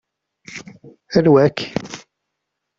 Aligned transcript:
Anwa-k? 1.17 1.59